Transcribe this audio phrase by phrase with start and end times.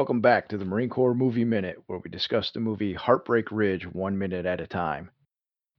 [0.00, 3.84] Welcome back to the Marine Corps Movie Minute, where we discuss the movie Heartbreak Ridge
[3.84, 5.10] one minute at a time.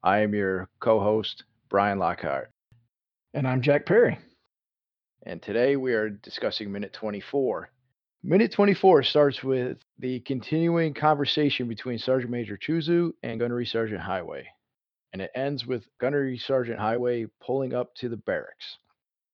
[0.04, 2.52] I am your co host, Brian Lockhart,
[3.34, 4.20] And I'm Jack Perry.
[5.26, 7.72] and today we are discussing minute 24.
[8.22, 14.46] Minute 24 starts with the continuing conversation between Sergeant Major Choozoo and Gunnery Sergeant Highway,
[15.14, 18.78] and it ends with Gunnery Sergeant Highway pulling up to the barracks.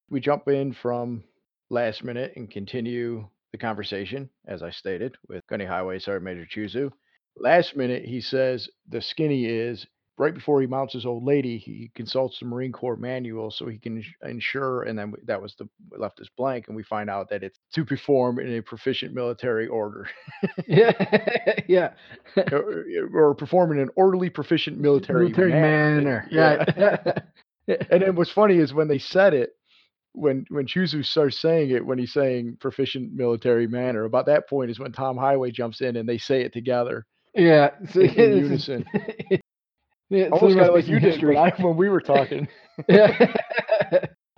[0.10, 1.26] We jump in from
[1.70, 6.92] last minute and continue the conversation, as I stated, with Gunny Highway Sergeant Major Choozoo.
[7.38, 9.86] Last minute, he says the skinny is
[10.18, 13.78] right before he mounts his old lady, he consults the Marine Corps manual so he
[13.78, 17.44] can ensure, and then that was the left us blank, and we find out that
[17.44, 20.08] it's to perform in a proficient military order
[20.68, 20.92] Yeah,
[21.68, 21.94] yeah.
[22.52, 26.02] or, or perform in an orderly, proficient military, Military manner.
[26.02, 26.28] manner.
[26.32, 26.96] Yeah.
[27.68, 27.78] Right.
[27.92, 29.52] and then what's funny is when they said it,
[30.14, 34.72] when when Choozoo starts saying it, when he's saying proficient military manner, about that point
[34.72, 37.06] is when Tom Highway jumps in and they say it together
[37.38, 37.70] yeah.
[37.92, 38.86] So, in, in unison.
[40.10, 42.48] yeah, Almost kind of like you some did when, I, when we were talking.
[42.90, 43.34] yeah.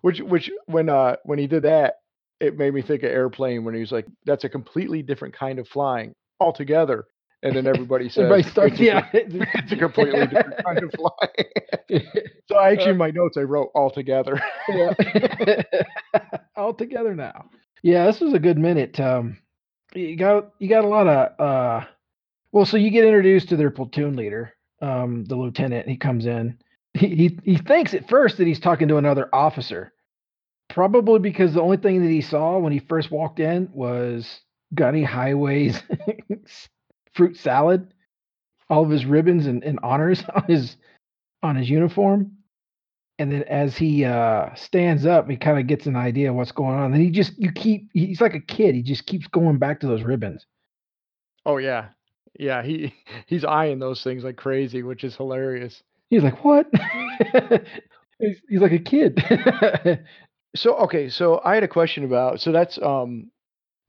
[0.02, 1.96] Which which when uh when he did that,
[2.40, 5.60] it made me think of airplane when he was like, "That's a completely different kind
[5.60, 7.06] of flying altogether."
[7.44, 9.10] And then everybody says, Everybody starts, "It's a yeah.
[9.14, 12.04] it's a completely different kind of flying.
[12.48, 14.42] so I actually in my notes I wrote altogether.
[14.70, 14.94] yeah.
[16.56, 17.50] All together now.
[17.82, 19.00] Yeah, this was a good minute.
[19.00, 19.38] Um,
[19.94, 21.86] you got you got a lot of uh,
[22.52, 25.88] well, so you get introduced to their platoon leader, um, the lieutenant.
[25.88, 26.58] He comes in.
[26.94, 29.94] He, he he thinks at first that he's talking to another officer,
[30.68, 34.42] probably because the only thing that he saw when he first walked in was
[34.74, 35.82] Gunny Highway's
[37.14, 37.94] fruit salad,
[38.70, 40.78] all of his ribbons and, and honors on his
[41.42, 42.34] on his uniform.
[43.18, 46.52] And then as he uh stands up he kind of gets an idea of what's
[46.52, 46.94] going on.
[46.94, 48.76] And he just you keep he's like a kid.
[48.76, 50.46] He just keeps going back to those ribbons.
[51.46, 51.90] Oh yeah.
[52.40, 52.94] Yeah, he
[53.26, 55.84] he's eyeing those things like crazy, which is hilarious.
[56.10, 56.68] he's like what?
[58.22, 59.24] He's, he's like a kid.
[60.56, 63.30] So okay, so I had a question about so that's um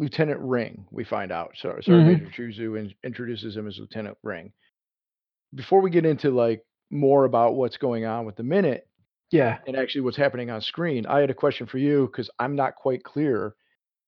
[0.00, 1.52] Lieutenant Ring, we find out.
[1.56, 2.06] So Sergeant Mhm.
[2.06, 4.52] Major Choozoo in, introduces him as Lieutenant Ring.
[5.54, 8.88] Before we get into like more about what's going on with the minute
[9.30, 12.56] yeah and actually what's happening on screen, I had a question for you because I'm
[12.56, 13.54] not quite clear.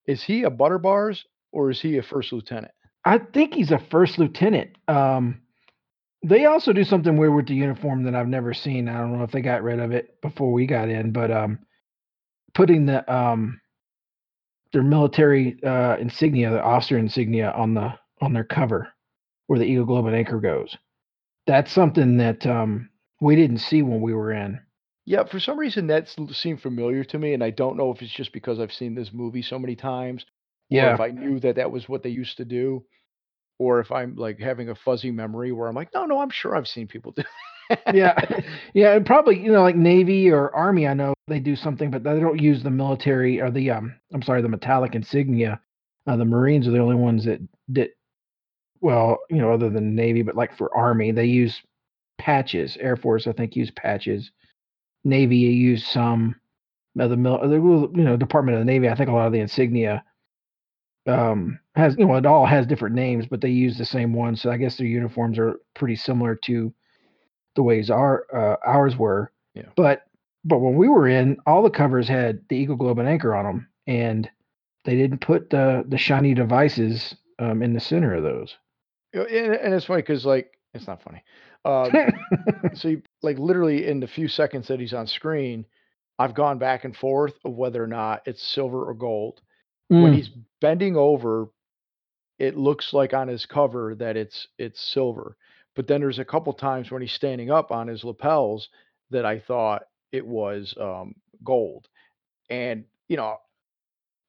[0.07, 2.73] Is he a butter bars or is he a first lieutenant?
[3.05, 5.43] i think he's a first lieutenant um
[6.25, 9.25] they also do something weird with the uniform that i've never seen i don't know
[9.25, 11.59] if they got rid of it before we got in but um
[12.55, 13.61] putting the um
[14.73, 18.89] their military uh insignia the officer insignia on the on their cover
[19.47, 20.77] where the eagle globe and anchor goes.
[21.47, 22.89] That's something that um
[23.21, 24.61] we didn't see when we were in.
[25.05, 28.13] Yeah, for some reason that seemed familiar to me, and I don't know if it's
[28.13, 30.23] just because I've seen this movie so many times,
[30.71, 30.95] or yeah.
[30.95, 32.85] if I knew that that was what they used to do,
[33.59, 36.57] or if I'm like having a fuzzy memory where I'm like, no, no, I'm sure
[36.57, 37.25] I've seen people do.
[37.93, 38.15] yeah.
[38.75, 42.03] Yeah and probably you know like navy or army i know they do something but
[42.03, 45.61] they don't use the military or the um i'm sorry the metallic insignia.
[46.07, 47.91] Uh, the marines are the only ones that that
[48.81, 51.61] well you know other than navy but like for army they use
[52.19, 52.77] patches.
[52.81, 54.31] Air force i think use patches.
[55.05, 56.37] Navy you use some
[56.99, 57.41] of the mil-
[57.95, 60.05] you know department of the navy i think a lot of the insignia
[61.09, 64.37] um has you know it all has different names but they use the same one
[64.37, 66.73] so i guess their uniforms are pretty similar to
[67.55, 69.33] the ways our uh, ours were.
[69.55, 69.69] Yeah.
[69.77, 70.03] but
[70.45, 73.45] but when we were in all the covers had the eagle globe and anchor on
[73.45, 74.31] them and
[74.85, 78.57] they didn't put the the shiny devices um, in the center of those
[79.13, 81.23] and, and it's funny because like it's not funny.
[81.65, 81.99] Um,
[82.75, 85.65] so you, like literally in the few seconds that he's on screen,
[86.19, 89.41] I've gone back and forth of whether or not it's silver or gold.
[89.97, 90.31] When Mm, he's
[90.61, 91.49] bending over,
[92.39, 95.37] it looks like on his cover that it's it's silver.
[95.75, 98.69] But then there's a couple times when he's standing up on his lapels
[99.11, 101.15] that I thought it was um,
[101.45, 101.89] gold.
[102.51, 103.37] And you know,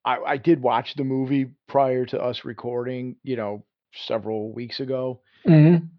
[0.06, 3.18] I, I did watch the movie prior to us recording.
[3.24, 5.90] You know, several weeks ago, mhm.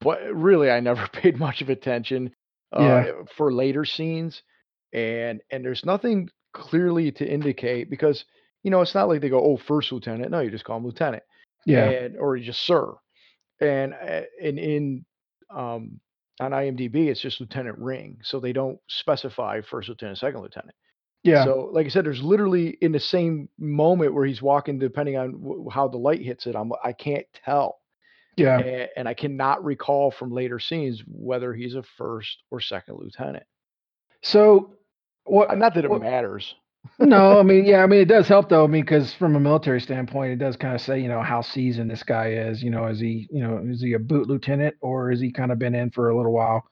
[0.00, 2.34] but really I never paid much of attention
[2.76, 3.12] uh, Yeah.
[3.36, 4.42] for later scenes.
[4.92, 8.24] And and there's nothing clearly to indicate because
[8.64, 10.32] you know it's not like they go, oh, first lieutenant.
[10.32, 11.22] No, you just call him lieutenant
[11.66, 12.92] yeah and or just sir.
[13.60, 15.04] And uh, and in
[15.54, 16.00] um,
[16.40, 20.74] on IMDb, it's just Lieutenant Ring, so they don't specify first lieutenant, second lieutenant.
[21.22, 25.16] yeah So, like I said, there's literally in the same moment where he's walking, depending
[25.16, 27.80] on w- how the light hits it, I'm I can't tell,
[28.36, 32.96] yeah and, and I cannot recall from later scenes whether he's a first or second
[32.98, 33.44] lieutenant.
[34.22, 34.74] so
[35.24, 36.54] what Not that it what- matters.
[36.98, 38.64] No, I mean, yeah, I mean, it does help though.
[38.64, 41.42] I mean, because from a military standpoint, it does kind of say, you know, how
[41.42, 42.62] seasoned this guy is.
[42.62, 45.52] You know, is he, you know, is he a boot lieutenant or has he kind
[45.52, 46.64] of been in for a little while?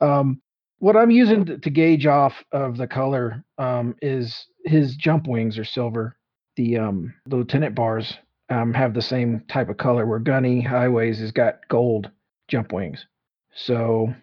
[0.00, 0.40] Um,
[0.78, 5.58] what I'm using to, to gauge off of the color um, is his jump wings
[5.58, 6.16] are silver.
[6.56, 8.14] The um, the lieutenant bars
[8.50, 10.06] um, have the same type of color.
[10.06, 12.10] Where Gunny Highways has got gold
[12.48, 13.06] jump wings.
[13.54, 14.14] So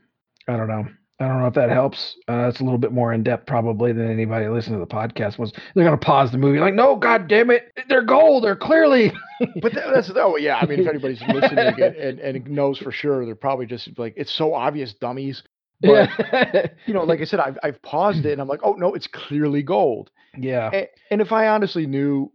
[0.47, 0.87] I don't know.
[1.21, 2.15] I don't know if that helps.
[2.27, 5.37] Uh, it's a little bit more in depth probably than anybody listening to the podcast
[5.37, 5.53] was.
[5.75, 8.43] They're gonna pause the movie like, no, god damn it, they're gold.
[8.43, 9.11] They're clearly.
[9.61, 10.57] but that, that's oh yeah.
[10.57, 14.15] I mean, if anybody's listening and, and, and knows for sure, they're probably just like
[14.17, 15.43] it's so obvious, dummies.
[15.79, 16.67] But yeah.
[16.87, 19.07] you know, like I said, I've I've paused it and I'm like, oh no, it's
[19.07, 20.09] clearly gold.
[20.35, 20.71] yeah.
[20.73, 22.31] And, and if I honestly knew,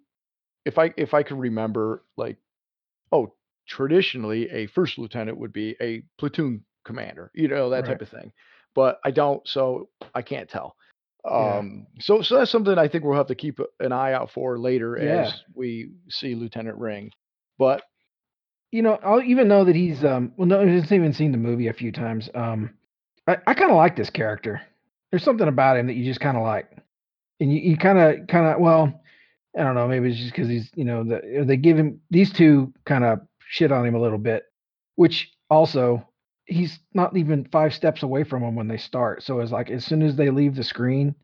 [0.65, 2.37] if I if I could remember, like,
[3.11, 3.33] oh,
[3.67, 7.87] traditionally a first lieutenant would be a platoon commander, you know, that Right.
[7.89, 8.33] type of thing.
[8.77, 10.77] But I don't, so I can't tell.
[11.25, 11.59] Yeah.
[11.59, 14.59] Um, so so that's something I think we'll have to keep an eye out for
[14.61, 15.27] later Yeah.
[15.27, 17.11] as we see Lieutenant Ring.
[17.59, 17.83] But
[18.71, 21.67] you know, I'll even know that he's um well no, he's even seen the movie
[21.67, 22.31] a few times.
[22.35, 22.75] Um
[23.27, 24.61] I, I kinda like this character.
[25.11, 26.71] There's something about him that you just kinda like.
[27.41, 29.01] And you, you kinda kinda well,
[29.59, 32.33] I don't know, maybe it's just because he's you know, the they give him these
[32.33, 34.45] two kind of shit on him a little bit,
[34.95, 36.07] which also
[36.47, 39.23] he's not even five steps away from them when they start.
[39.23, 41.15] So it's like as soon as they leave the screen,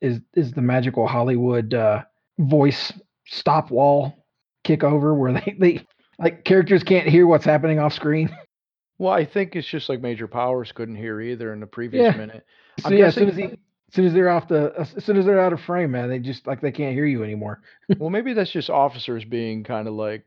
[0.00, 2.02] is is the magical Hollywood uh
[2.38, 2.92] voice
[3.26, 4.26] stop wall
[4.64, 5.86] kick over where they, they
[6.18, 8.34] like characters can't hear what's happening off screen.
[8.98, 12.16] well, I think it's just like Major Powers couldn't hear either in the previous Yeah.
[12.16, 12.44] minute.
[12.80, 15.16] So I'm yeah, as soon as he as soon as they're off the as soon
[15.16, 17.60] as they're out of frame, man, they just like they can't hear you anymore.
[17.98, 20.24] Well, maybe that's just officers being kind of like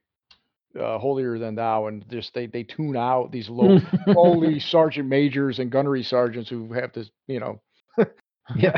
[0.79, 5.59] uh, holier than thou, and just they they tune out these low lowly sergeant majors
[5.59, 7.61] and gunnery sergeants who have this, you know,
[8.55, 8.73] yeah.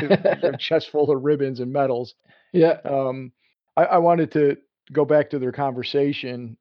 [0.58, 2.14] chest full of ribbons and medals.
[2.52, 2.78] yeah.
[2.84, 3.32] Um,
[3.76, 4.56] I, I wanted to
[4.92, 6.56] go back to their conversation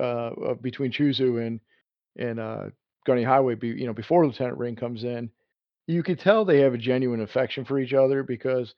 [0.00, 1.60] uh, between Choozoo and
[2.16, 2.64] and uh,
[3.06, 3.54] Gunny Highway.
[3.54, 5.30] Be, you know, before Lieutenant Ring comes in,
[5.86, 8.74] you could tell they have a genuine affection for each other because,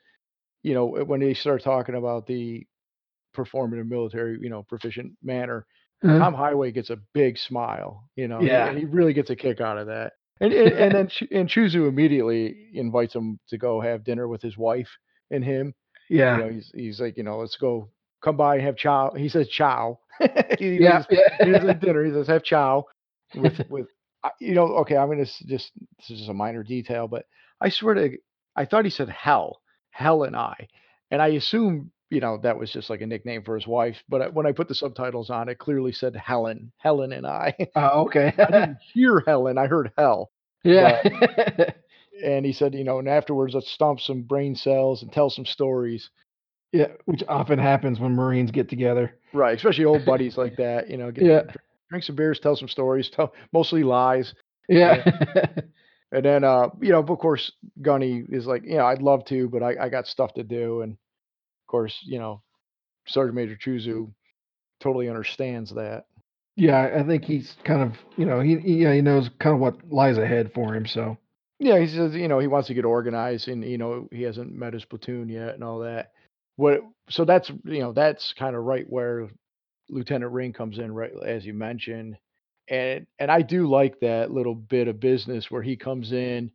[0.62, 2.66] you know, when they start talking about the
[3.32, 5.66] perform in military, you know, proficient manner,
[6.02, 8.68] Uh, Tom Highway gets a big smile, you know, Yeah.
[8.68, 10.12] and he really gets a kick out of that.
[10.40, 14.40] And and, and then Chu- and Choozoo immediately invites him to go have dinner with
[14.42, 14.88] his wife
[15.30, 15.74] and him.
[16.08, 16.36] yeah.
[16.38, 17.90] You know, he's he's like, you know, let's go,
[18.22, 19.12] come by and have chow.
[19.16, 19.98] He says chow.
[20.58, 21.02] he yeah.
[21.42, 22.04] he doesn't dinner.
[22.04, 22.84] He says have chow
[23.34, 23.86] with with
[24.40, 24.66] you know.
[24.78, 25.70] Okay, I'm gonna just this
[26.08, 27.26] is just a minor detail, but
[27.60, 28.16] I swear to,
[28.56, 29.60] I thought he said hell,
[29.90, 30.68] hell and I,
[31.10, 33.96] and I assume you know that was just like a nickname for his wife.
[34.08, 37.54] But I- when I put the subtitles on, it clearly said Helen, Helen and I.
[37.76, 38.32] Oh, okay.
[38.38, 39.58] I didn't hear Helen.
[39.58, 40.30] I heard hell.
[40.64, 41.02] yeah.
[42.22, 45.46] And he said, you know, and afterwards let's stomp some brain cells and tell some
[45.46, 46.10] stories.
[46.72, 49.16] yeah, which often happens when Marines get together.
[49.32, 50.90] Right, especially old buddies like that.
[50.90, 51.42] You know, get, Yeah.
[51.42, 51.56] dr-
[51.88, 54.34] drink some beers, tell some stories, tell mostly lies.
[54.68, 55.02] Yeah.
[56.12, 59.48] And then, uh, you know, of course, Gunny is like, you know, I'd love to,
[59.48, 60.82] but I, I got stuff to do.
[60.82, 60.96] And
[61.70, 62.42] course, you know,
[63.06, 63.62] Sergeant Major mm.
[63.62, 64.12] Choozoo
[64.80, 66.04] totally understands that.
[66.60, 69.60] yeah, I think he's kind of, you know, he, he yeah, he knows kind of
[69.60, 71.16] what lies ahead for him, so.
[71.58, 74.54] Yeah, he says, you know, he wants to get organized and, you know, he hasn't
[74.54, 76.12] met his platoon yet and all that.
[76.56, 79.28] What, so that's, you know, that's kind of right where
[79.88, 82.16] Lieutenant Ring comes in, right, as you mentioned.
[82.68, 86.50] And, and I do like that little bit of business where he comes in,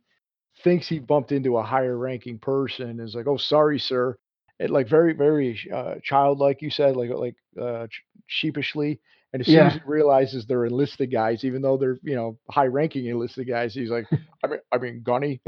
[0.64, 4.16] thinks he bumped into a higher ranking person, and is like, oh, sorry, sir.
[4.58, 7.86] It like very, very uh, childlike, you said, like, like uh,
[8.26, 9.00] sheepishly.
[9.32, 12.68] And as soon as he realizes they're enlisted guys, even though they're, you know, high
[12.68, 14.06] ranking enlisted guys, he's like,
[14.44, 15.42] I mean, I mean, Gunny.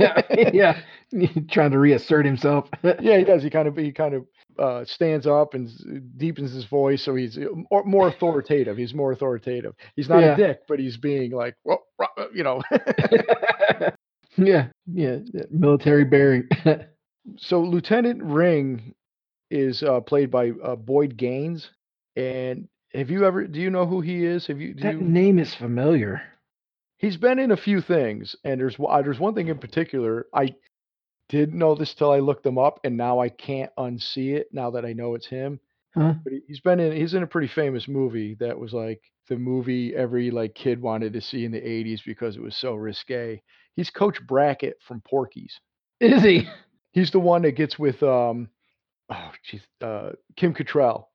[0.00, 0.80] yeah.
[1.50, 2.68] Trying to reassert himself.
[2.82, 3.42] yeah, he does.
[3.44, 4.26] He kind of he kind of
[4.58, 5.70] uh, stands up and
[6.16, 7.44] deepens his voice, so he's uh,
[7.84, 8.76] more, authoritative.
[8.76, 9.74] He's more authoritative.
[9.94, 10.32] He's not Yeah.
[10.34, 12.62] a dick, but he's being like, well, uh, you know.
[14.36, 14.68] yeah.
[14.92, 15.18] Yeah.
[15.32, 16.48] yeah, Military bearing.
[17.36, 18.94] So Lieutenant Ring
[19.50, 21.70] is uh, played by uh, Boyd Gaines,
[22.16, 23.46] and have you ever?
[23.46, 24.46] Do you know who he is?
[24.46, 24.74] Have you?
[24.74, 26.22] Do that you name is familiar.
[26.98, 30.26] He's been in a few things, and there's one- uh, there's one thing in particular
[30.34, 30.54] I
[31.28, 34.70] didn't know this till I looked him up, and now I can't unsee it now
[34.72, 35.60] that I know it's him.
[35.94, 36.14] Huh?
[36.24, 39.36] But he- he's been in he's in a pretty famous movie that was like the
[39.36, 43.40] movie every like kid wanted to see in the 80s because it was so risque.
[43.76, 45.58] He's Coach Brackett from Porky's.
[46.00, 46.48] Is he?
[46.92, 48.48] He's the one that gets with um
[49.10, 51.06] oh jeez uh Kim Cattrall.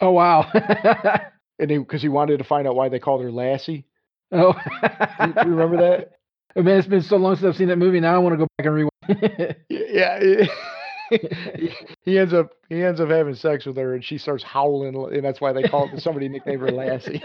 [0.00, 0.50] Oh wow.
[1.58, 3.86] And he because he wanted to find out why they called her Lassie.
[4.32, 4.52] oh.
[4.52, 6.12] Do you, do you remember that?
[6.54, 7.98] Oh, man, it's been so long since I've seen that movie.
[7.98, 8.92] Now I want to go back and rewind.
[9.08, 10.18] Y- Yeah.
[10.20, 10.50] it-
[12.04, 15.24] he, ends up he ends up having sex with her, and she starts howling, and
[15.24, 16.00] that's why they call it.
[16.02, 17.22] Somebody nicknamed her Lassie.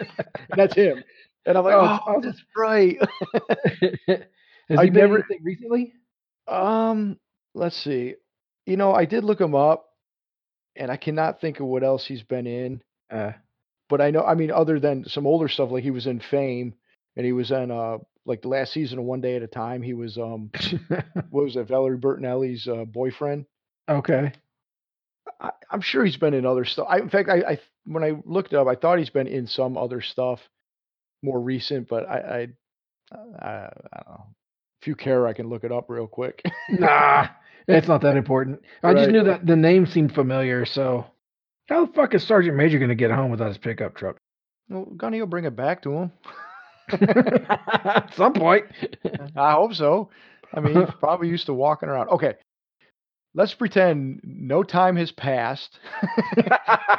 [0.56, 1.04] that's him.
[1.46, 2.98] And I'm like, Oh, oh, that's right.
[4.08, 5.94] Has I he been never- anything recently?
[6.48, 7.18] um,
[7.58, 8.16] let's see.
[8.66, 9.86] You know, I did look him up,
[10.76, 12.82] and I cannot think of what else he's been in.
[13.12, 13.34] Uh,
[13.90, 16.74] But I know, I mean, other than some older stuff, like he was in Fame,
[17.16, 19.82] and he was in uh like the last season of One Day at a Time.
[19.82, 20.52] He was um
[21.32, 23.46] what was that Valerie Bertinelli's uh, boyfriend.
[23.90, 24.34] okay.
[25.42, 26.88] I, I'm sure he's been in other stuff.
[26.90, 29.78] I, in fact, I, I when I looked up, I thought he's been in some
[29.78, 30.40] other stuff
[31.24, 32.18] more recent, but I
[33.12, 33.62] I, I, I
[34.04, 34.26] don't know.
[34.82, 36.44] If you care, I can look it up real quick.
[36.72, 37.28] Nah,
[37.68, 38.62] it's not that important.
[38.84, 40.66] I just knew that the name seemed familiar.
[40.66, 41.06] So,
[41.68, 44.18] how the fuck is Sergeant Major going to get home without his pickup truck?
[44.70, 46.12] well, Gunny will bring it back to him.
[46.92, 48.66] At some point.
[49.36, 50.10] I hope so.
[50.54, 52.10] I mean, he's probably used to walking around.
[52.10, 52.36] Okay,
[53.34, 55.78] let's pretend no time has passed,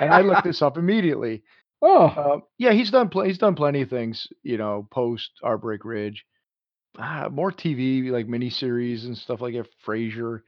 [0.01, 1.43] and I looked this up immediately.
[1.81, 5.85] oh, Um, yeah, he's done pl- he's done plenty of things, you know, post Heartbreak
[5.85, 6.25] Ridge.
[6.99, 9.67] Ah, more TV like miniseries and stuff like that.
[9.87, 10.41] Frasier.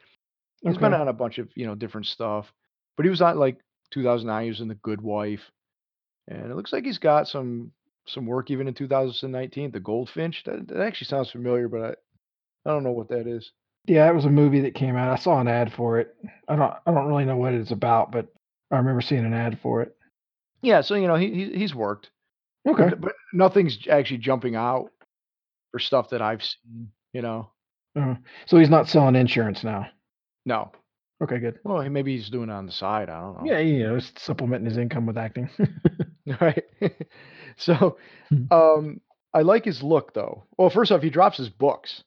[0.62, 2.52] He's been on a bunch of you know different stuff,
[2.96, 3.58] but he was on like
[3.92, 4.42] 2009.
[4.44, 5.50] He was in The Good Wife,
[6.28, 7.72] and it looks like he's got some
[8.06, 9.70] some work even in 2019.
[9.70, 10.44] The Goldfinch.
[10.44, 13.52] That, that actually sounds familiar, but I I don't know what that is.
[13.86, 15.10] Yeah, it was a movie that came out.
[15.10, 16.14] I saw an ad for it.
[16.48, 16.72] I don't.
[16.86, 18.26] I don't really know what it's about, but
[18.70, 19.96] I remember seeing an ad for it.
[20.62, 22.10] Yeah, so you know he, he he's worked,
[22.68, 22.90] Okay.
[22.90, 24.90] but, but nothing's actually jumping out
[25.72, 26.90] for stuff that I've seen.
[27.14, 27.50] You know,
[27.98, 29.86] Uh, so he's not selling insurance now.
[30.46, 30.72] No.
[31.22, 31.58] Okay, good.
[31.64, 33.10] Well, he- maybe he's doing it on the side.
[33.10, 33.52] I don't know.
[33.52, 35.50] Yeah, you know, he's supplementing his income with acting.
[36.40, 36.64] right?
[37.56, 37.98] so,
[38.30, 38.44] Hmm.
[38.52, 39.00] um,
[39.34, 40.44] I like his look though.
[40.56, 42.02] Well, first off, he drops his books,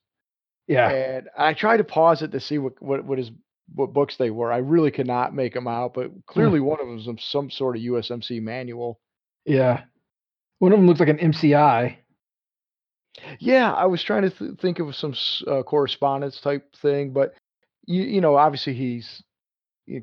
[0.68, 0.90] yeah.
[0.90, 3.32] and I tried to pause it to see what what what his
[3.76, 4.52] what books they were.
[4.52, 7.50] I really could not make them out, but clearly one of them was some- some
[7.50, 9.00] sort of USMC manual.
[9.46, 9.84] Yeah.
[10.60, 11.98] One of them looks like an MCI.
[13.40, 17.36] Yeah, I was trying to th- think of some s- uh, correspondence type thing, but
[17.86, 19.24] you you know, obviously he's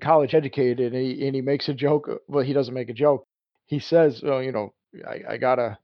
[0.00, 2.08] college educated, and he and he makes a joke.
[2.08, 3.24] uh, Well, he doesn't make a joke.
[3.66, 4.72] He says, "Oh, you know,
[5.06, 5.78] I, I gotta."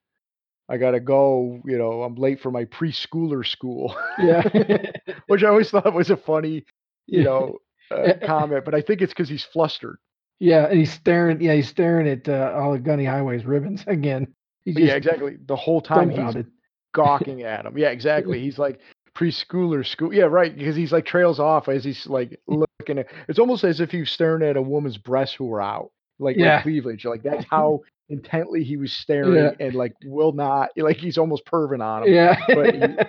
[0.69, 3.95] I gotta go, you know, I'm late for my preschooler school.
[4.19, 4.43] Yeah.
[5.29, 6.65] Which I always thought was a funny,
[7.07, 7.59] you know,
[7.93, 9.99] uh, comment, but I think it's because he's flustered.
[10.41, 11.41] yeah, and he's staring.
[11.41, 14.35] Yeah, he's staring at uh, all the Gunny Highways ribbons again.
[14.67, 15.37] Just yeah, exactly.
[15.47, 16.45] The whole time he's
[16.93, 17.79] gawking at him.
[17.79, 18.41] Yeah, exactly.
[18.41, 18.81] He's like
[19.17, 20.13] preschooler school.
[20.13, 20.57] Yeah, right.
[20.57, 22.65] Because he's like trails off as he's like mm.
[22.81, 23.07] looking at.
[23.29, 26.63] It's almost as if he's staring at a woman's breasts who are out, like Yeah.
[26.63, 27.05] cleavage.
[27.05, 29.51] Like that's how intently he was staring Yeah.
[29.59, 30.71] and like will not.
[30.77, 32.13] Like he's almost perving on him.
[32.15, 32.37] Yeah.
[32.47, 33.09] but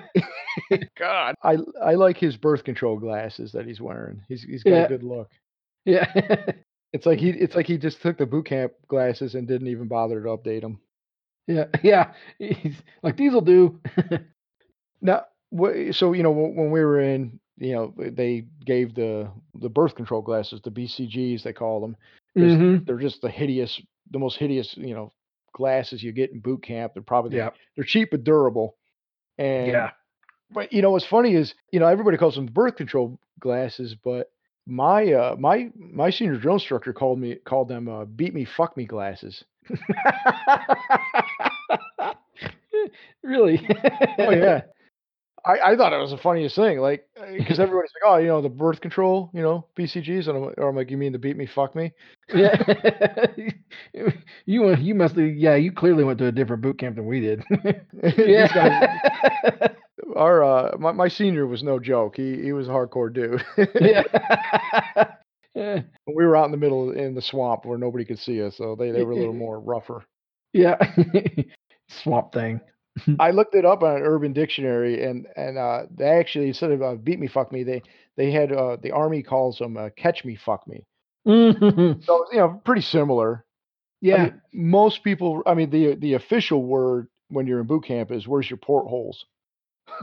[0.98, 4.22] God, I I like his birth control glasses that he's wearing.
[4.28, 4.84] He's he's got Yeah.
[4.86, 5.30] a good look.
[5.86, 6.12] yeah.
[6.94, 9.88] It's like he it's like he just took the boot camp glasses and didn't even
[9.88, 10.80] bother to update them.
[11.48, 11.66] yeah.
[11.84, 12.14] Yeah.
[12.40, 13.80] He's like these will do.
[15.02, 15.26] Now,
[15.92, 20.22] so you know when we were in, you know, they gave the the birth control
[20.22, 21.96] glasses, the BCGs they call them.
[22.38, 22.86] Mhm.
[22.86, 25.12] They're just the hideous, the most hideous, you know,
[25.54, 26.94] glasses you get in boot camp.
[26.94, 27.50] They're probably Yeah.
[27.76, 28.76] they're cheap but durable.
[29.38, 29.92] And Yeah.
[30.52, 34.32] But you know what's funny is you know everybody calls them birth control glasses, but
[34.66, 38.78] my uh my my senior drill instructor called me called them uh, beat me fuck
[38.78, 39.44] me glasses.
[43.24, 43.58] really?
[44.20, 44.62] Oh yeah,
[45.48, 48.42] I I thought it was the funniest thing, like because everybody's like, oh, you know
[48.42, 51.38] the birth control, you know BCGs, and I'm, or I'm like, you mean the beat
[51.38, 51.92] me fuck me?
[52.34, 52.56] yeah.
[54.46, 57.06] you went- you must have yeah, you clearly went to a different boot camp than
[57.06, 57.44] we did.
[58.04, 59.68] These guys- yeah.
[60.16, 62.18] our uh my, my senior was no joke.
[62.18, 63.44] He he was a hardcore dude.
[63.82, 64.04] yeah.
[65.56, 65.82] Yeah.
[66.06, 68.76] we were out in the middle in the swamp where nobody could see us, so
[68.76, 70.04] they they were a little more rougher.
[70.54, 70.78] Yeah.
[71.90, 72.60] Swamp thing.
[73.20, 76.82] I looked it up on an Urban Dictionary, and and uh, they actually instead of
[76.82, 77.84] uh, beat me, fuck me, they
[78.16, 80.86] they had uh, the army calls them uh, catch me, fuck me.
[81.26, 82.02] Mhm.
[82.02, 83.46] So you know, pretty similar.
[84.12, 84.18] I Yeah.
[84.18, 85.44] mean, most people.
[85.46, 89.26] I mean, the the official word when you're in boot camp is "Where's your portholes?"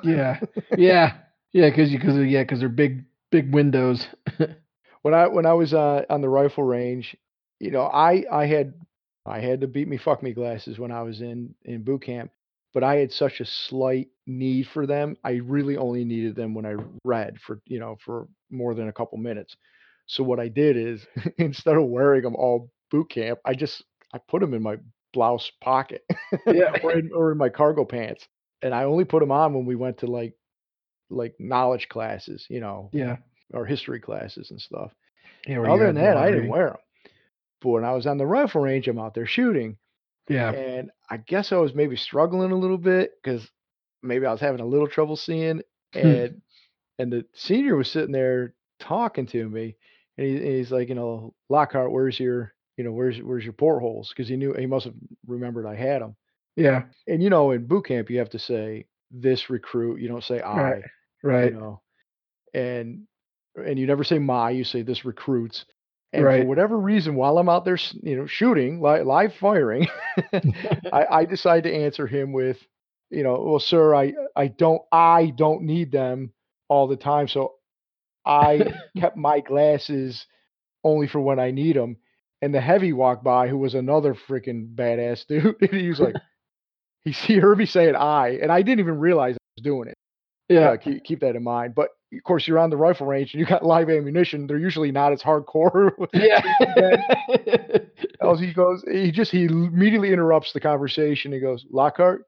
[0.02, 0.40] Yeah.
[0.74, 1.18] Yeah.
[1.52, 4.06] Yeah, because because yeah, because they're big big windows.
[5.02, 7.16] When I when I was uh, on the rifle range,
[7.60, 8.74] you know, I I had
[9.26, 12.30] I had to beat me, fuck me glasses when I was in in boot camp,
[12.74, 15.16] but I had such a slight need for them.
[15.24, 18.92] I really only needed them when I read for you know for more than a
[18.92, 19.56] couple minutes.
[20.06, 21.06] So what I did is
[21.38, 24.76] instead of wearing them all boot camp, I just I put them in my
[25.12, 26.04] blouse pocket
[26.46, 26.76] Yeah.
[26.82, 28.26] or, in, or in my cargo pants,
[28.62, 30.34] and I only put them on when we went to like
[31.10, 33.16] like knowledge classes, you know, Yeah.
[33.52, 34.92] or history classes and stuff.
[35.46, 36.76] Yeah, Other than that, I didn't wear them.
[37.60, 39.76] But when I was on the rifle range, I'm out there shooting,
[40.28, 40.50] Yeah.
[40.52, 43.46] and I guess I was maybe struggling a little bit because
[44.02, 45.62] maybe I was having a little trouble seeing,
[45.94, 45.98] Hmm.
[46.06, 46.42] and
[46.98, 49.76] and the senior was sitting there talking to me,
[50.18, 53.52] and, he, and he's like, you know, Lockhart, where's your, you know, where's where's your
[53.52, 54.08] portholes?
[54.10, 54.94] Because he knew he must have
[55.26, 56.16] remembered I had them.
[56.56, 56.84] Yeah.
[57.08, 60.00] And you know, in boot camp, you have to say this recruit.
[60.00, 60.62] You don't say I.
[60.62, 60.82] Right.
[61.22, 61.52] You Right.
[61.52, 61.82] know,
[62.54, 63.02] and
[63.56, 64.50] and you never say my.
[64.50, 65.64] You say this recruits.
[66.14, 69.88] And for whatever reason, while I'm out there, you know, shooting live, live firing,
[70.92, 72.58] I, I decide to answer him with,
[73.10, 76.32] you know, well, sir, I I don't I don't need them
[76.68, 77.54] all the time, so
[78.26, 80.26] I kept my glasses
[80.84, 81.98] only for when I need them.
[82.42, 85.56] And the heavy walked by, who was another freaking badass dude.
[85.62, 86.16] And he was like,
[87.04, 89.94] he he heard me saying I, and I didn't even realize I was doing it.
[90.48, 90.70] Yeah.
[90.70, 91.74] Uh, keep keep that in mind.
[91.74, 94.46] But of course, you're on the rifle range and you got live ammunition.
[94.46, 95.90] They're usually not as hardcore.
[96.14, 96.42] Yeah.
[98.38, 101.30] He goes, he just he immediately interrupts the conversation.
[101.30, 102.22] He goes, Lockhart,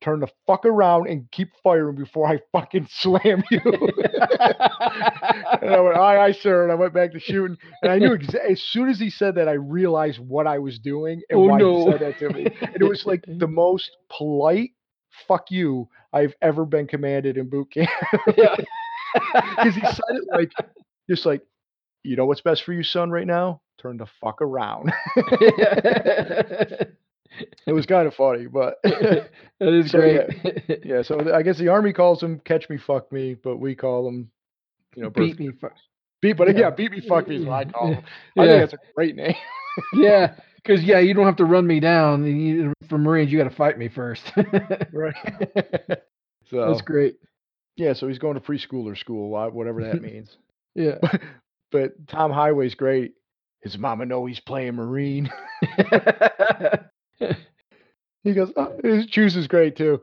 [0.00, 3.60] turn the fuck around and keep firing before I fucking slam you.
[3.62, 3.74] and
[5.74, 6.62] I went, aye, aye, sir.
[6.62, 7.56] And I went back to shooting.
[7.82, 10.78] And I knew exa- as soon as he said that, I realized what I was
[10.78, 11.84] doing and Oh, why no.
[11.84, 12.46] he said that to me.
[12.60, 14.70] And it was like the most polite
[15.28, 17.90] fuck you I've ever been commanded in boot camp.
[18.36, 18.56] yeah.
[19.14, 20.52] Because he said it like,
[21.08, 21.40] just like,
[22.02, 23.60] you know what's best for you, son, right now?
[23.78, 24.92] Turn the fuck around.
[27.66, 29.28] it was kind of funny, but that
[29.60, 30.82] is So, great.
[30.84, 31.02] yeah.
[31.02, 34.30] So I guess the army calls them "catch me, fuck me," but we call them,
[34.94, 35.50] you know, Beat me.
[35.60, 35.68] fu-
[36.20, 36.34] beat.
[36.36, 36.70] But yeah, yeah.
[36.70, 38.04] beat me, fuck me is what I call them.
[38.36, 38.42] Yeah.
[38.42, 39.34] I think that's a great name.
[39.94, 40.34] yeah.
[40.66, 42.24] Because yeah, you don't have to run me down.
[42.26, 44.22] You, for Marines, you got to fight me first.
[44.92, 45.14] right.
[46.50, 47.16] so That's great.
[47.76, 50.36] yeah, so he's going to preschooler school, whatever that means.
[50.74, 50.98] Yeah.
[51.72, 53.14] But Tom Highway's great.
[53.60, 55.28] His mama know he's playing Marine.
[58.26, 60.00] He goes, oh, his juice is great too.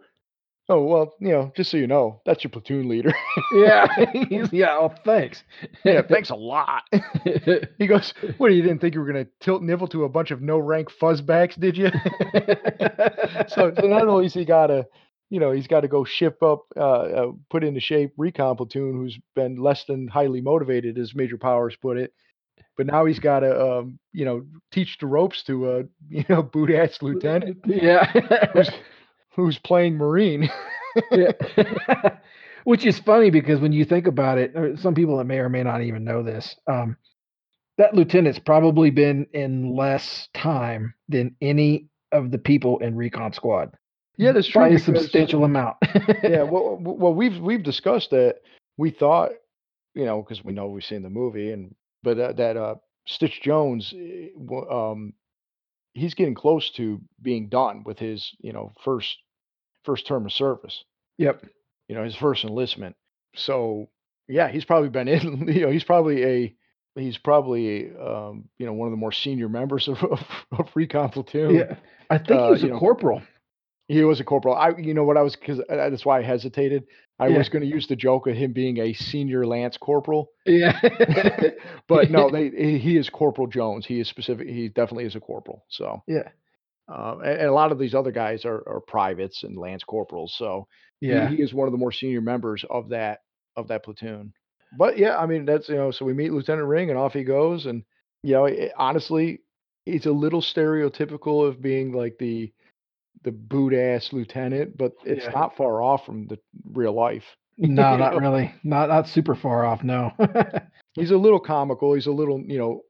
[0.69, 3.13] Oh well, you know, just so you know, that's your platoon leader.
[3.53, 3.87] yeah.
[4.51, 4.77] Yeah.
[4.79, 5.43] Oh, thanks.
[5.83, 6.83] yeah, thanks a lot.
[7.77, 8.53] he goes, what?
[8.53, 11.59] You didn't think you were gonna tilt nivel to a bunch of no rank fuzzbacks,
[11.59, 11.89] did you?
[13.49, 14.85] so, so not only is he got to,
[15.29, 18.93] you know, he's got to go ship up, uh, uh, put into shape recon platoon
[18.93, 22.13] who's been less than highly motivated, as Major Powers put it.
[22.77, 26.41] But now he's got to, um, you know, teach the ropes to a, you know,
[26.41, 28.11] boot ass lieutenant yeah.
[29.35, 30.49] Who's, playing Marine.
[31.11, 31.31] Yeah.
[32.65, 35.63] Which is funny because when you think about it, some people that may or may
[35.63, 36.97] not even know this, um,
[37.77, 43.75] that lieutenant's probably been in less time than any of the people in recon squad.
[44.17, 44.61] yeah, that's true.
[44.61, 45.77] By a substantial amount.
[46.23, 48.41] yeah, well, well, we've we've discussed that.
[48.77, 49.31] We thought,
[49.95, 52.75] you know, because we know we've seen the movie, and but that, that uh,
[53.07, 54.27] Stitch Jones, eh,
[54.69, 55.13] um,
[55.93, 59.17] he's getting close to being done with his, you know, first
[59.83, 60.83] first term of service.
[61.17, 61.45] Yep.
[61.87, 62.95] You know, his first enlistment.
[63.35, 63.89] So
[64.27, 65.47] yeah, he's probably been in.
[65.53, 66.55] You know, he's probably a
[66.95, 71.09] he's probably um, you know one of the more senior members of of, of recon
[71.09, 71.55] platoon.
[71.55, 71.75] Yeah.
[72.09, 73.21] I think Uh, he was a know, corporal.
[73.93, 74.55] He was a corporal.
[74.55, 76.83] I, you know what I was, because that's why I hesitated.
[77.19, 77.37] I Yeah.
[77.37, 80.79] was going to use the joke of him being a senior lance corporal, Yeah.
[81.87, 83.85] but no, they he he is Corporal Jones.
[83.85, 84.47] He is specific.
[84.47, 85.63] He definitely is a corporal.
[85.69, 86.29] So, yeah.
[86.87, 90.33] um, and, and a lot of these other guys are, are privates and lance corporals.
[90.37, 90.67] So
[90.99, 91.29] he- Yeah.
[91.29, 93.19] he, is one of the more senior members of that
[93.55, 94.33] of that platoon.
[94.77, 97.23] But yeah, I mean that's you know, so we meet Lieutenant Ring and off he
[97.23, 97.83] goes, and
[98.23, 99.41] you know, it, honestly,
[99.85, 102.51] he's a little stereotypical of being like the
[103.23, 105.31] the boot ass lieutenant, but it's Yeah.
[105.31, 106.37] not far off from the
[106.71, 107.23] real life.
[107.57, 108.19] No, not know?
[108.19, 108.53] really.
[108.63, 109.83] Not not super far off.
[109.83, 110.11] No.
[110.93, 111.93] He's a little comical.
[111.93, 112.81] He's a little, you know,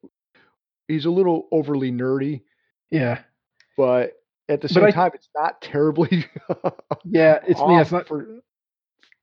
[0.87, 2.41] he's a little overly nerdy,
[2.91, 3.19] yeah.
[3.77, 4.13] but
[4.49, 6.25] at the same I- time, it's not terribly.
[7.05, 7.39] Yeah.
[7.47, 7.81] It's yeah.
[7.81, 8.07] It's not.
[8.07, 8.27] for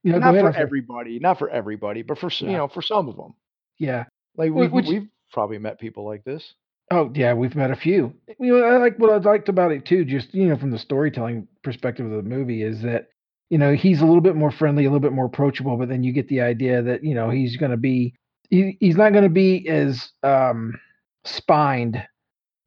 [0.02, 3.08] You know, not for everybody, not for everybody, but for s you know, for some
[3.08, 3.34] of them.
[3.78, 4.04] Yeah.
[4.36, 6.54] Like we've, we've probably met people like this.
[6.90, 8.14] Oh yeah, we've met a few.
[8.40, 10.04] You know, I like what I liked about it too.
[10.04, 13.08] Just you know, from the storytelling perspective of the movie, is that
[13.48, 15.76] you know he's a little bit more friendly, a little bit more approachable.
[15.76, 18.14] But then you get the idea that you know he's going to be
[18.48, 20.80] he, he's not going to be as um
[21.24, 22.02] spined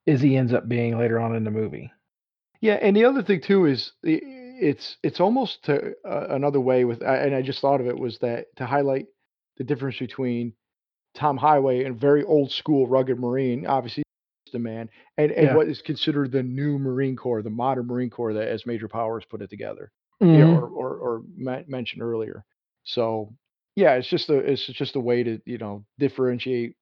[0.08, 1.92] as he ends up being later on in the movie.
[2.62, 7.02] Yeah, and the other thing too is it's it's almost to uh, another way with,
[7.02, 9.08] and I just thought of it was that to highlight
[9.58, 10.54] the difference between
[11.14, 14.03] Tom Highway and very old school rugged Marine, obviously
[14.54, 15.54] the man, and and Yeah.
[15.54, 19.26] what is considered the new Marine Corps, the modern Marine Corps that as Major Powers
[19.30, 19.92] put it together,
[20.32, 20.44] you Mhm.
[20.44, 22.46] know, or or, or men- mentioned earlier.
[22.86, 23.34] So
[23.76, 26.76] yeah, it's just a it's just a way to you know differentiate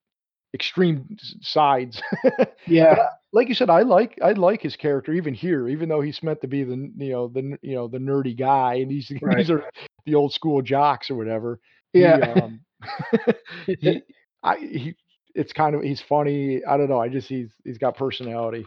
[0.53, 2.01] extreme sides.
[2.65, 2.95] Yeah.
[2.95, 6.23] I, like you said, I like I like his character even here, even though he's
[6.23, 9.35] meant to be the you know the you know the nerdy guy, and these Right.
[9.35, 9.65] these are
[10.05, 11.59] the old school jocks or whatever.
[11.93, 12.19] He, Yeah.
[12.21, 12.61] um,
[13.79, 14.03] he,
[14.43, 14.95] I, he,
[15.35, 16.63] it's kind of he's funny.
[16.65, 16.99] I don't know.
[16.99, 18.63] I just he's he's got personality.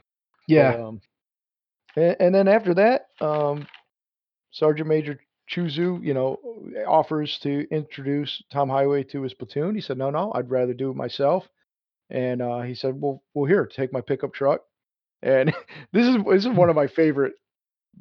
[0.48, 0.74] But, yeah.
[0.74, 1.00] um,
[1.96, 3.66] and, and then after that, um,
[4.52, 5.18] Sergeant Major
[5.50, 6.38] Choozoo, you know,
[6.86, 9.74] offers to introduce Tom Highway to his platoon.
[9.74, 11.48] He said, "No, no, I'd rather do it myself."
[12.10, 14.62] And uh, he said, "Well, well, here, take my pickup truck."
[15.22, 15.54] And
[15.92, 17.34] this is this is one of my favorite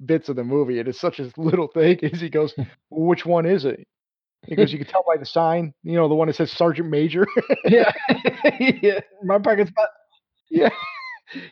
[0.06, 0.80] bits of the movie.
[0.80, 1.98] And it's such a little thing.
[2.02, 3.86] Is he goes, well, "Which one is it?"
[4.56, 5.74] Goes, "You can tell by the sign.
[5.84, 7.26] You know, the one that says Sergeant Major."
[7.66, 7.92] yeah.
[8.60, 9.00] yeah.
[9.24, 9.90] My pocket spot.
[10.50, 10.70] yeah,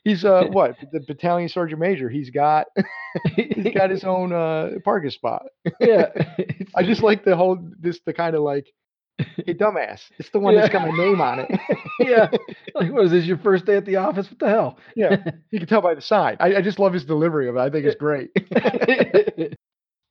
[0.04, 2.10] he's uh what the battalion sergeant major.
[2.10, 2.68] He's got
[3.36, 5.44] he's got his own uh parking spot.
[5.80, 6.08] yeah.
[6.76, 8.68] I just like the whole this the kind of like,
[9.18, 11.50] hey dumbass, it's the one that's got my name on it.
[12.00, 12.30] yeah.
[12.76, 13.26] Like, what is this?
[13.26, 14.30] Your first day at the office?
[14.30, 14.78] What the hell?
[14.96, 15.18] yeah,
[15.50, 16.38] you can tell by the sign.
[16.40, 17.60] I, I just love his delivery of it.
[17.60, 18.30] I think it's great.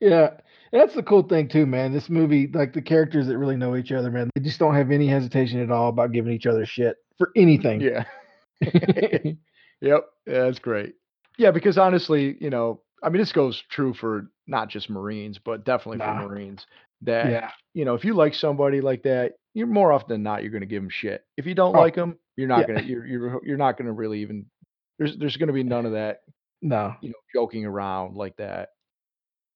[0.00, 0.30] yeah.
[0.72, 1.92] That's the cool thing too, man.
[1.92, 4.90] This movie, like the characters that really know each other, man, they just don't have
[4.90, 7.80] any hesitation at all about giving each other shit for anything.
[7.80, 8.04] yeah.
[9.82, 10.04] Yep.
[10.26, 10.94] Yeah, that's great.
[11.38, 15.64] Yeah, because honestly, you know, I mean, this goes true for not just Marines, but
[15.64, 16.20] definitely Nah.
[16.20, 16.66] for Marines.
[17.02, 17.50] That yeah.
[17.72, 20.60] you know, if you like somebody like that, you're more often than not you're going
[20.60, 21.24] to give them shit.
[21.38, 22.66] If you don't Oh, like them, you're not yeah.
[22.66, 24.44] going to you're you're you're not going to really even
[24.98, 26.20] there's there's going to be none of that,
[26.60, 26.94] No.
[27.00, 28.68] you know, joking around like that.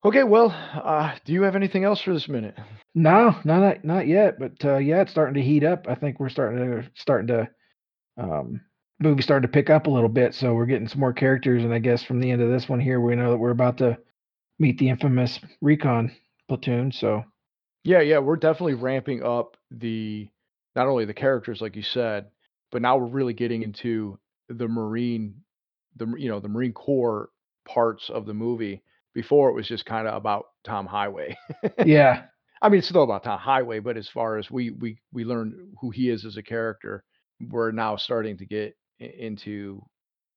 [0.04, 2.56] Okay, well, uh do you have anything else for this minute?
[2.94, 4.38] No, no, not not yet.
[4.38, 5.86] But uh, yeah, it's starting to heat up.
[5.88, 7.48] I think we're starting to starting to
[8.18, 8.60] um
[9.00, 10.34] movie starting to pick up a little bit.
[10.34, 12.80] So we're getting some more characters, and I guess from the end of this one
[12.80, 13.98] here, we know that we're about to
[14.58, 16.14] meet the infamous recon
[16.48, 16.92] platoon.
[16.92, 17.24] So
[17.84, 20.28] Yeah, yeah, we're definitely ramping up the
[20.76, 22.26] not only the characters like you said,
[22.70, 25.42] but now we're really getting into the Marine
[25.96, 27.30] the you know, the Marine Corps
[27.66, 28.82] parts of the movie.
[29.14, 31.36] Before it was just kind of about Tom Highway.
[31.84, 32.24] yeah,
[32.62, 35.54] I mean, it's still about Tom Highway, but as far as we we we learned
[35.80, 37.04] who he is as a character,
[37.50, 39.82] we're now starting to get into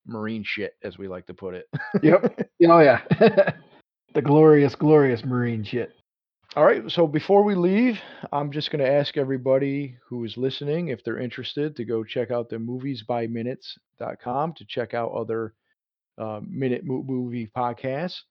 [0.06, 1.68] Marine shit, as we like to put it.
[2.02, 2.40] Yep.
[2.68, 3.02] oh yeah,
[4.14, 5.92] the glorious, glorious Marine shit.
[6.56, 6.90] All right.
[6.90, 8.00] So before we leave,
[8.32, 12.32] I'm just going to ask everybody who is listening if they're interested to go check
[12.32, 15.54] out the moviesbyminutes.com to check out other
[16.18, 18.22] uh, minute movie podcasts.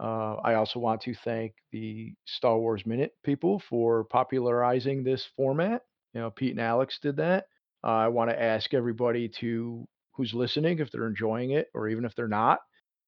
[0.00, 5.82] Uh, I also want to thank the Star Wars Minute people for popularizing this format.
[6.14, 7.46] You know, Pete and Alex did that.
[7.84, 12.04] Uh, I want to ask everybody to who's listening, if they're enjoying it or even
[12.04, 12.60] if they're not,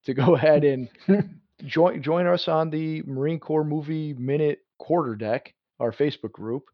[0.04, 0.88] to go ahead and
[1.64, 6.64] join join us on the Marine Corps Movie Minute Quarter Deck, our Facebook group.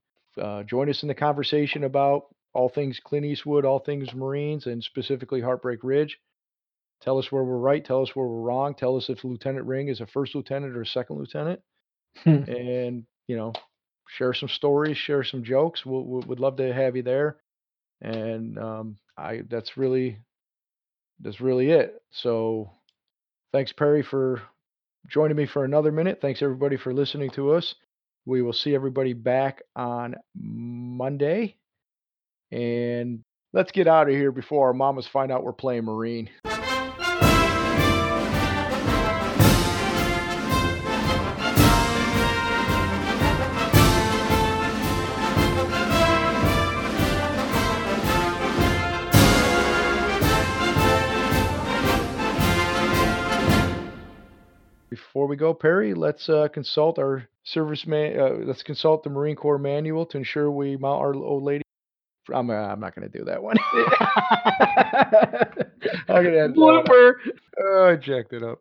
[0.40, 4.82] Uh, join us in the conversation about all things Clint Eastwood, all things Marines, and
[4.82, 6.18] specifically Heartbreak Ridge.
[7.00, 7.84] Tell us where we're right.
[7.84, 8.74] Tell us where we're wrong.
[8.74, 11.60] Tell us if Lieutenant Ring is a first lieutenant or a second lieutenant.
[12.24, 13.52] and you know,
[14.08, 15.86] share some stories, share some jokes.
[15.86, 17.36] We'll, we would love to have you there.
[18.00, 20.18] And um, I that's really
[21.20, 22.00] that's really it.
[22.10, 22.70] So
[23.52, 24.42] thanks Perry for
[25.08, 26.20] joining me for another minute.
[26.20, 27.74] Thanks everybody for listening to us.
[28.24, 31.56] We will see everybody back on Monday.
[32.52, 36.30] And let's get out of here before our mamas find out we're playing Marine.
[54.90, 58.18] Before we go, Perry, let's uh, consult our service man.
[58.18, 61.62] Uh, let's consult the Marine Corps manual to ensure we mount our old lady.
[62.32, 63.56] I'm, uh, I'm not going to do that one.
[66.08, 66.56] I'm gonna end.
[66.56, 67.12] Blooper.
[67.60, 68.60] Oh, I jacked it up.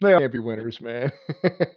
[0.00, 1.12] They can't be winners, man.